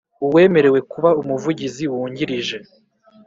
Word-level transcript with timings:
Uwemerewe 0.25 0.79
kuba 0.91 1.09
Umuvugizi 1.21 1.83
Wungirije 1.91 2.57